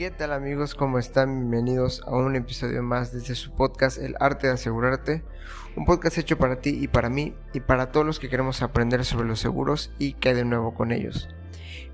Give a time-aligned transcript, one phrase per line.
[0.00, 0.74] ¿Qué tal amigos?
[0.74, 1.40] ¿Cómo están?
[1.40, 5.22] Bienvenidos a un episodio más desde su podcast El arte de asegurarte.
[5.76, 9.04] Un podcast hecho para ti y para mí y para todos los que queremos aprender
[9.04, 11.28] sobre los seguros y qué hay de nuevo con ellos.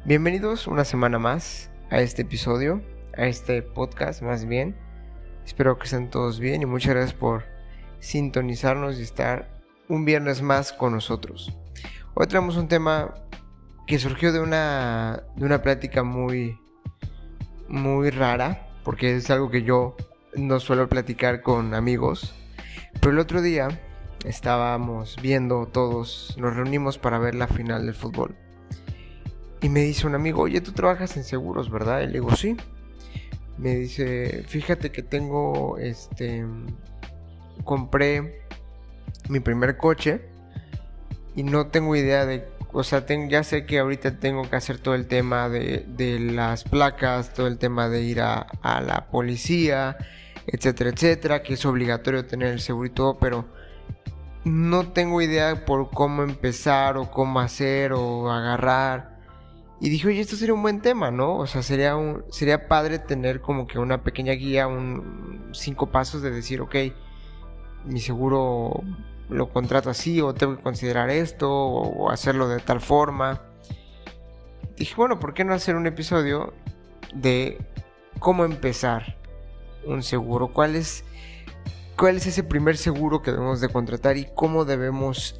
[0.04, 2.80] Bienvenidos una semana más a este episodio,
[3.18, 4.76] a este podcast más bien.
[5.44, 7.42] Espero que estén todos bien y muchas gracias por
[7.98, 11.52] sintonizarnos y estar un viernes más con nosotros.
[12.14, 13.14] Hoy tenemos un tema
[13.84, 16.60] que surgió de una, de una plática muy,
[17.68, 19.96] muy rara, porque es algo que yo
[20.34, 22.34] no suelo platicar con amigos.
[23.00, 23.68] Pero el otro día
[24.24, 28.36] estábamos viendo todos, nos reunimos para ver la final del fútbol.
[29.62, 32.02] Y me dice un amigo, oye, tú trabajas en seguros, ¿verdad?
[32.02, 32.56] Y le digo, sí.
[33.58, 36.44] Me dice, fíjate que tengo, este,
[37.64, 38.42] compré
[39.28, 40.20] mi primer coche
[41.34, 44.94] y no tengo idea de o sea, ya sé que ahorita tengo que hacer todo
[44.94, 49.96] el tema de, las placas, todo el tema de ir a, la policía,
[50.46, 53.46] etcétera, etcétera, que es obligatorio tener el seguro y todo, pero
[54.44, 59.20] no tengo idea por cómo empezar o cómo hacer o agarrar.
[59.80, 61.38] Y dije, oye, esto sería un buen tema, ¿no?
[61.38, 66.20] O sea, sería, un, sería padre tener como que una pequeña guía, un cinco pasos
[66.20, 66.74] de decir, ok,
[67.86, 68.82] mi seguro
[69.28, 73.42] lo contrato así o tengo que considerar esto o hacerlo de tal forma.
[74.76, 76.52] Dije, bueno, ¿por qué no hacer un episodio
[77.14, 77.58] de
[78.18, 79.16] cómo empezar
[79.84, 80.52] un seguro?
[80.52, 81.04] ¿Cuál es,
[81.96, 85.36] cuál es ese primer seguro que debemos de contratar y cómo debemos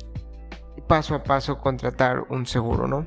[0.89, 3.07] paso a paso contratar un seguro, ¿no?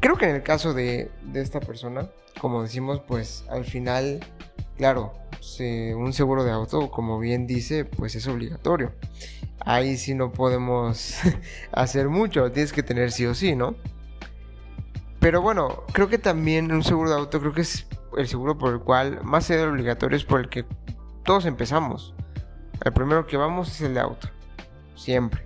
[0.00, 2.08] Creo que en el caso de, de esta persona,
[2.40, 4.20] como decimos, pues al final,
[4.76, 5.12] claro,
[5.96, 8.92] un seguro de auto, como bien dice, pues es obligatorio
[9.60, 11.16] ahí sí no podemos
[11.72, 13.76] hacer mucho, tienes que tener sí o sí, ¿no?
[15.20, 18.72] Pero bueno, creo que también un seguro de auto, creo que es el seguro por
[18.72, 20.64] el cual, más allá del obligatorio, es por el que
[21.24, 22.14] todos empezamos.
[22.84, 24.28] El primero que vamos es el de auto,
[24.94, 25.44] siempre.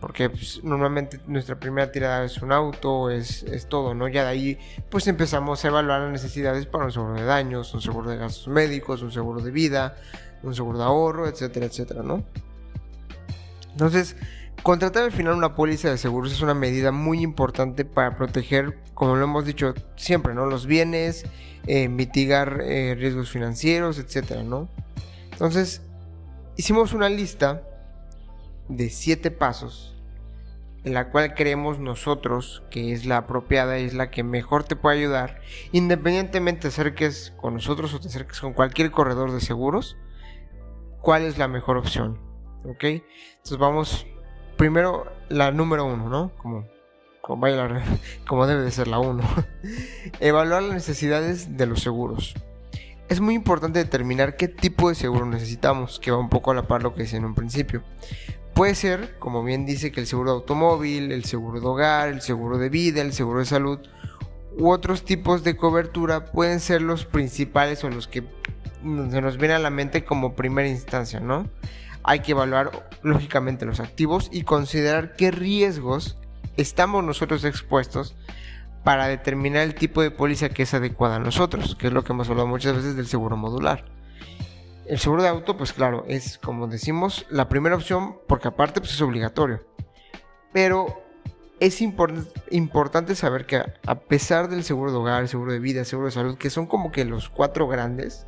[0.00, 4.08] Porque pues, normalmente nuestra primera tirada es un auto, es, es, todo, ¿no?
[4.08, 4.58] Ya de ahí
[4.90, 8.48] pues empezamos a evaluar las necesidades para un seguro de daños, un seguro de gastos
[8.48, 9.96] médicos, un seguro de vida,
[10.42, 12.24] un seguro de ahorro, etcétera, etcétera, ¿no?
[13.70, 14.16] Entonces,
[14.62, 19.16] contratar al final una póliza de seguros es una medida muy importante para proteger, como
[19.16, 20.46] lo hemos dicho siempre, ¿no?
[20.46, 21.24] Los bienes,
[21.66, 24.68] eh, mitigar eh, riesgos financieros, etcétera, ¿no?
[25.32, 25.82] Entonces,
[26.56, 27.62] hicimos una lista
[28.68, 29.94] de siete pasos
[30.84, 34.98] en la cual creemos nosotros que es la apropiada, es la que mejor te puede
[34.98, 35.40] ayudar,
[35.72, 39.96] independientemente te acerques con nosotros o te acerques con cualquier corredor de seguros,
[41.00, 42.27] cuál es la mejor opción.
[42.64, 42.84] ¿Ok?
[42.84, 44.06] Entonces vamos,
[44.56, 46.32] primero la número uno, ¿no?
[46.36, 46.66] Como,
[47.20, 47.46] como,
[48.26, 49.22] como debe de ser la uno.
[50.20, 52.34] Evaluar las necesidades de los seguros.
[53.08, 56.66] Es muy importante determinar qué tipo de seguro necesitamos, que va un poco a la
[56.66, 57.82] par lo que dice en un principio.
[58.52, 62.20] Puede ser, como bien dice, que el seguro de automóvil, el seguro de hogar, el
[62.20, 63.78] seguro de vida, el seguro de salud
[64.58, 68.24] u otros tipos de cobertura pueden ser los principales o los que
[68.82, 71.48] se nos viene a la mente como primera instancia, ¿no?
[72.02, 76.18] Hay que evaluar lógicamente los activos y considerar qué riesgos
[76.56, 78.16] estamos nosotros expuestos
[78.84, 82.12] para determinar el tipo de póliza que es adecuada a nosotros, que es lo que
[82.12, 83.84] hemos hablado muchas veces del seguro modular.
[84.86, 88.92] El seguro de auto, pues claro, es como decimos la primera opción porque aparte pues
[88.92, 89.66] es obligatorio.
[90.52, 91.02] Pero
[91.60, 96.12] es importante saber que a pesar del seguro de hogar, seguro de vida, seguro de
[96.12, 98.26] salud, que son como que los cuatro grandes,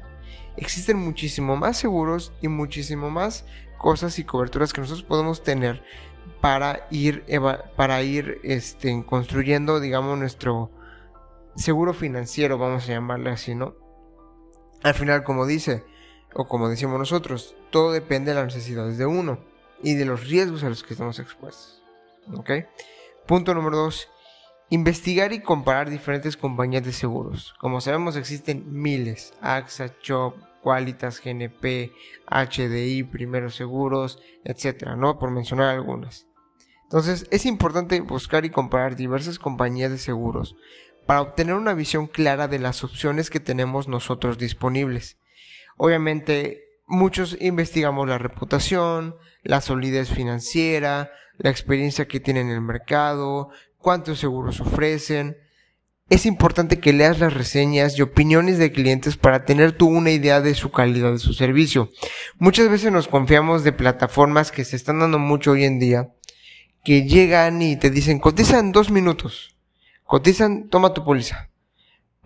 [0.56, 3.44] existen muchísimo más seguros y muchísimo más
[3.78, 5.82] cosas y coberturas que nosotros podemos tener
[6.41, 7.24] para ir,
[7.76, 10.70] para ir este, construyendo, digamos, nuestro
[11.56, 13.74] seguro financiero, vamos a llamarle así, ¿no?
[14.82, 15.84] Al final, como dice,
[16.34, 19.38] o como decimos nosotros, todo depende de las necesidades de uno
[19.82, 21.82] y de los riesgos a los que estamos expuestos.
[22.34, 22.50] ¿Ok?
[23.26, 24.08] Punto número dos.
[24.72, 27.54] Investigar y comparar diferentes compañías de seguros.
[27.58, 29.34] Como sabemos existen miles.
[29.41, 31.92] AXA, CHOP, Qualitas, GNP,
[32.28, 35.18] HDI, Primeros Seguros, etcétera, ¿no?
[35.18, 36.27] Por mencionar algunas.
[36.84, 40.56] Entonces, es importante buscar y comparar diversas compañías de seguros
[41.06, 45.18] para obtener una visión clara de las opciones que tenemos nosotros disponibles.
[45.77, 53.50] Obviamente, muchos investigamos la reputación, la solidez financiera, la experiencia que tienen en el mercado,
[53.80, 55.36] cuántos seguros ofrecen,
[56.09, 60.41] es importante que leas las reseñas y opiniones de clientes para tener tú una idea
[60.41, 61.91] de su calidad de su servicio.
[62.38, 66.12] Muchas veces nos confiamos de plataformas que se están dando mucho hoy en día,
[66.84, 69.56] que llegan y te dicen, cotizan dos minutos,
[70.04, 71.50] cotizan, toma tu póliza.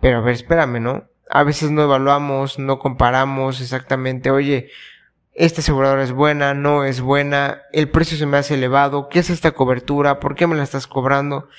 [0.01, 1.03] Pero a ver, espérame, ¿no?
[1.29, 4.69] a veces no evaluamos, no comparamos exactamente, oye,
[5.35, 9.29] esta aseguradora es buena, no es buena, el precio se me hace elevado, ¿qué es
[9.29, 10.21] esta cobertura?
[10.21, 11.49] ¿Por qué me la estás cobrando?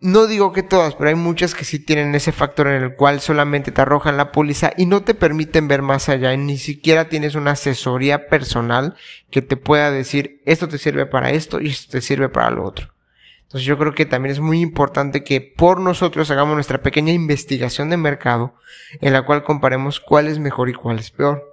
[0.00, 3.20] No digo que todas, pero hay muchas que sí tienen ese factor en el cual
[3.20, 7.34] solamente te arrojan la póliza y no te permiten ver más allá ni siquiera tienes
[7.34, 8.94] una asesoría personal
[9.30, 12.64] que te pueda decir esto te sirve para esto y esto te sirve para lo
[12.64, 12.94] otro.
[13.42, 17.90] Entonces yo creo que también es muy importante que por nosotros hagamos nuestra pequeña investigación
[17.90, 18.54] de mercado
[19.02, 21.44] en la cual comparemos cuál es mejor y cuál es peor.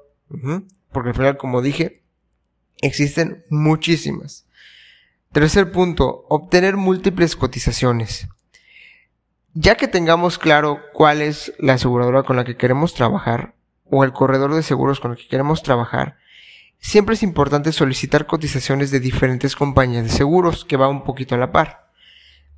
[0.91, 2.03] Porque al final, como dije,
[2.81, 4.45] existen muchísimas.
[5.31, 8.27] Tercer punto, obtener múltiples cotizaciones.
[9.53, 13.55] Ya que tengamos claro cuál es la aseguradora con la que queremos trabajar
[13.89, 16.17] o el corredor de seguros con el que queremos trabajar,
[16.79, 21.37] siempre es importante solicitar cotizaciones de diferentes compañías de seguros que va un poquito a
[21.37, 21.87] la par.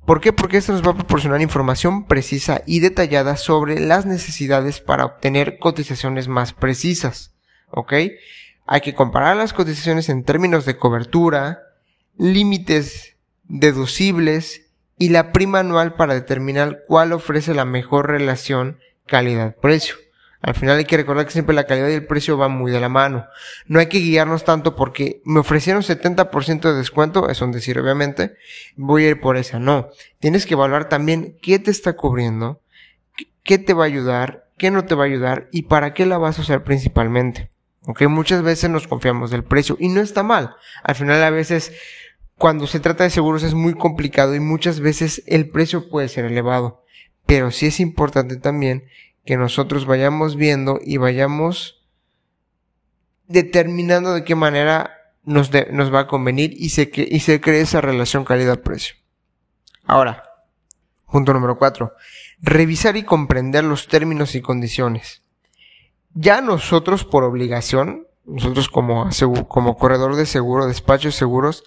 [0.06, 0.32] ¿Por qué?
[0.32, 5.58] Porque esto nos va a proporcionar información precisa y detallada sobre las necesidades para obtener
[5.58, 7.32] cotizaciones más precisas.
[7.70, 7.92] ¿Ok?
[8.66, 11.62] Hay que comparar las cotizaciones en términos de cobertura,
[12.16, 19.96] límites deducibles y la prima anual para determinar cuál ofrece la mejor relación calidad-precio.
[20.42, 22.80] Al final hay que recordar que siempre la calidad y el precio van muy de
[22.80, 23.26] la mano.
[23.66, 28.36] No hay que guiarnos tanto porque me ofrecieron 70% de descuento, es un decir obviamente,
[28.76, 29.58] voy a ir por esa.
[29.58, 32.62] No, tienes que evaluar también qué te está cubriendo,
[33.42, 36.16] qué te va a ayudar, qué no te va a ayudar y para qué la
[36.16, 37.50] vas a usar principalmente.
[37.90, 40.54] Ok, muchas veces nos confiamos del precio y no está mal.
[40.84, 41.72] Al final a veces
[42.36, 46.24] cuando se trata de seguros es muy complicado y muchas veces el precio puede ser
[46.24, 46.84] elevado.
[47.26, 48.84] Pero sí es importante también
[49.26, 51.84] que nosotros vayamos viendo y vayamos
[53.26, 57.80] determinando de qué manera nos, nos va a convenir y se, y se cree esa
[57.80, 58.94] relación calidad-precio.
[59.84, 60.22] Ahora,
[61.10, 61.94] punto número cuatro.
[62.40, 65.19] Revisar y comprender los términos y condiciones.
[66.14, 69.08] Ya nosotros por obligación, nosotros como,
[69.48, 71.64] como corredor de seguro, despacho de seguros,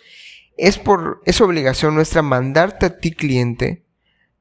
[0.58, 3.84] es por, es obligación nuestra mandarte a ti cliente,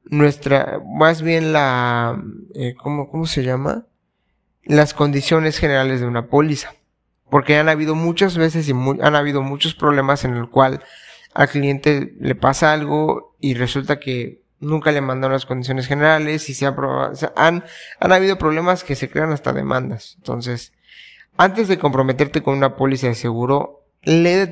[0.05, 2.21] nuestra, más bien la,
[2.55, 3.85] eh, ¿cómo, ¿cómo se llama?
[4.63, 6.75] Las condiciones generales de una póliza.
[7.29, 10.83] Porque han habido muchas veces y han habido muchos problemas en el cual
[11.33, 16.53] al cliente le pasa algo y resulta que nunca le mandaron las condiciones generales y
[16.53, 17.63] se ha probado, han,
[17.99, 20.15] han habido problemas que se crean hasta demandas.
[20.17, 20.73] Entonces,
[21.37, 24.51] antes de comprometerte con una póliza de seguro, lee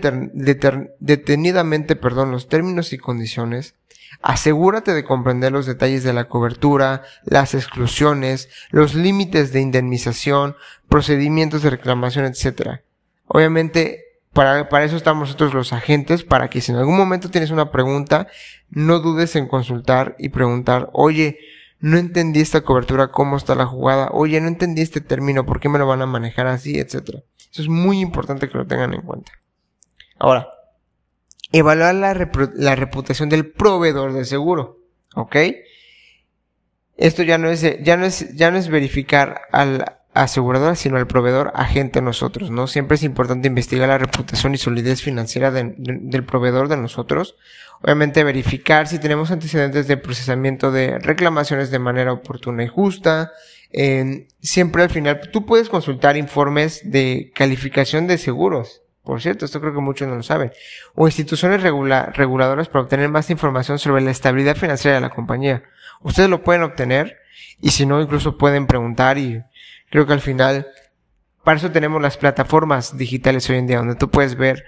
[1.00, 3.76] detenidamente perdón, los términos y condiciones,
[4.22, 10.56] asegúrate de comprender los detalles de la cobertura, las exclusiones, los límites de indemnización,
[10.90, 12.82] procedimientos de reclamación, etc.
[13.28, 17.52] Obviamente, para, para eso estamos nosotros los agentes, para que si en algún momento tienes
[17.52, 18.28] una pregunta,
[18.70, 21.40] no dudes en consultar y preguntar, oye,
[21.80, 25.68] no entendí esta cobertura, cómo está la jugada, oye, no entendí este término, ¿por qué
[25.68, 27.24] me lo van a manejar así, etcétera?
[27.52, 29.34] Eso es muy importante que lo tengan en cuenta.
[30.18, 30.48] Ahora,
[31.52, 34.78] evaluar la, reputación del proveedor de seguro.
[35.16, 35.36] ¿Ok?
[36.96, 41.08] Esto ya no es, ya no es, ya no es verificar al asegurador, sino al
[41.08, 42.68] proveedor agente nosotros, ¿no?
[42.68, 47.36] Siempre es importante investigar la reputación y solidez financiera del proveedor de nosotros.
[47.82, 53.32] Obviamente verificar si tenemos antecedentes de procesamiento de reclamaciones de manera oportuna y justa.
[54.42, 58.82] siempre al final, tú puedes consultar informes de calificación de seguros.
[59.04, 60.52] Por cierto, esto creo que muchos no lo saben.
[60.94, 65.64] O instituciones reguladoras para obtener más información sobre la estabilidad financiera de la compañía.
[66.02, 67.18] Ustedes lo pueden obtener
[67.62, 69.42] y si no, incluso pueden preguntar y
[69.92, 70.68] creo que al final,
[71.44, 74.64] para eso tenemos las plataformas digitales hoy en día, donde tú puedes ver,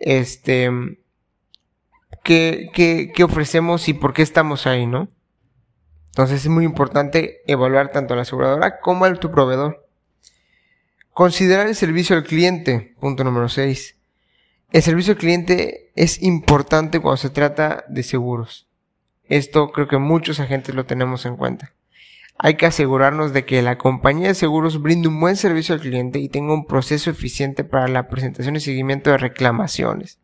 [0.00, 0.68] este,
[2.24, 5.08] qué, qué, ofrecemos y por qué estamos ahí, ¿no?
[6.06, 9.86] Entonces es muy importante evaluar tanto a la aseguradora como a tu proveedor.
[11.12, 12.94] Considerar el servicio al cliente.
[13.00, 13.96] Punto número 6.
[14.72, 18.68] El servicio al cliente es importante cuando se trata de seguros.
[19.24, 21.72] Esto creo que muchos agentes lo tenemos en cuenta.
[22.38, 26.18] Hay que asegurarnos de que la compañía de seguros brinde un buen servicio al cliente
[26.18, 30.18] y tenga un proceso eficiente para la presentación y seguimiento de reclamaciones.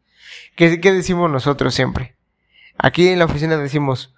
[0.56, 2.16] ¿Qué, decimos nosotros siempre?
[2.76, 4.14] Aquí en la oficina decimos,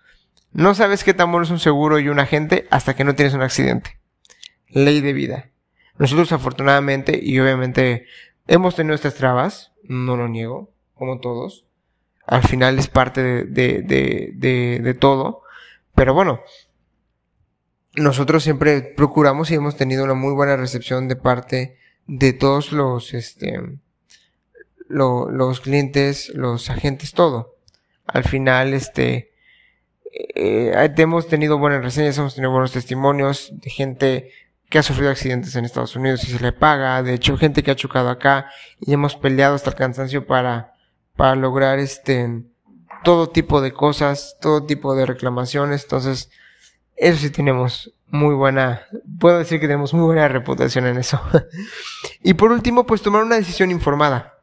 [0.53, 3.35] no sabes qué tan bueno es un seguro y un agente hasta que no tienes
[3.35, 3.99] un accidente.
[4.69, 5.51] Ley de vida.
[5.99, 8.07] Nosotros afortunadamente y obviamente
[8.47, 11.67] hemos tenido estas trabas, no lo niego, como todos.
[12.27, 13.83] Al final es parte de, de,
[14.35, 15.43] de, de, todo.
[15.95, 16.41] Pero bueno,
[17.95, 23.15] nosotros siempre procuramos y hemos tenido una muy buena recepción de parte de todos los,
[23.15, 23.61] este,
[24.89, 27.57] los clientes, los agentes, todo.
[28.07, 29.33] Al final, este,
[30.13, 34.33] eh, hemos tenido buenas reseñas, hemos tenido buenos testimonios de gente
[34.69, 37.03] que ha sufrido accidentes en Estados Unidos y se le paga.
[37.03, 40.75] De hecho, gente que ha chocado acá y hemos peleado hasta el cansancio para,
[41.17, 42.43] para lograr este,
[43.03, 45.83] todo tipo de cosas, todo tipo de reclamaciones.
[45.85, 46.31] Entonces,
[47.01, 48.83] eso sí tenemos muy buena,
[49.19, 51.21] puedo decir que tenemos muy buena reputación en eso.
[52.23, 54.35] y por último, pues tomar una decisión informada.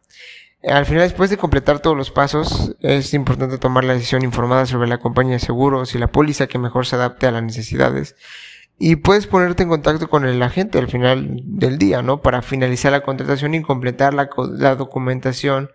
[0.64, 4.90] Al final, después de completar todos los pasos, es importante tomar la decisión informada sobre
[4.90, 8.16] la compañía de seguros y la póliza que mejor se adapte a las necesidades.
[8.80, 12.22] Y puedes ponerte en contacto con el agente al final del día, ¿no?
[12.22, 15.70] Para finalizar la contratación y completar la, la documentación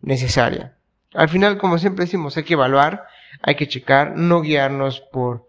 [0.00, 0.76] necesaria.
[1.12, 3.04] Al final, como siempre decimos, hay que evaluar,
[3.42, 5.46] hay que checar, no guiarnos por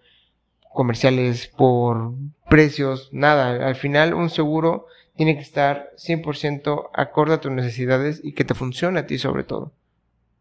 [0.73, 2.13] comerciales, por
[2.49, 3.67] precios, nada.
[3.67, 8.55] Al final, un seguro tiene que estar 100% acorde a tus necesidades y que te
[8.55, 9.73] funcione a ti sobre todo.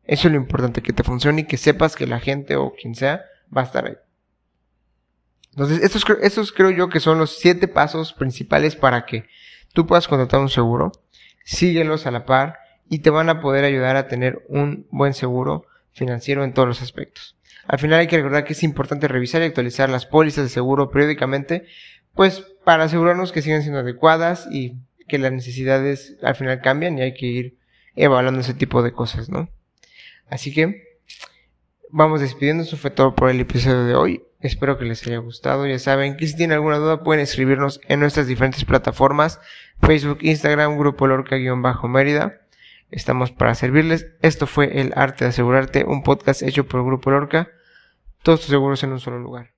[0.04, 2.94] Eso es lo importante, que te funcione y que sepas que la gente o quien
[2.94, 3.24] sea
[3.54, 3.96] va a estar ahí.
[5.50, 9.26] Entonces, estos, estos creo yo que son los siete pasos principales para que
[9.72, 10.92] tú puedas contratar un seguro.
[11.44, 12.58] Síguelos a la par
[12.88, 16.82] y te van a poder ayudar a tener un buen seguro financiero en todos los
[16.82, 17.36] aspectos.
[17.66, 20.90] Al final hay que recordar que es importante revisar y actualizar las pólizas de seguro
[20.90, 21.66] periódicamente,
[22.14, 24.76] pues para asegurarnos que sigan siendo adecuadas y
[25.08, 27.58] que las necesidades al final cambian y hay que ir
[27.94, 29.48] evaluando ese tipo de cosas, ¿no?
[30.28, 31.00] Así que
[31.90, 34.22] vamos despidiendo, eso fue todo por el episodio de hoy.
[34.40, 35.66] Espero que les haya gustado.
[35.66, 39.40] Ya saben que si tienen alguna duda pueden escribirnos en nuestras diferentes plataformas,
[39.80, 42.41] Facebook, Instagram, Grupo Lorca-Mérida.
[42.92, 44.06] Estamos para servirles.
[44.20, 47.48] Esto fue El Arte de Asegurarte, un podcast hecho por el Grupo Lorca.
[48.22, 49.51] Todos tus seguros en un solo lugar.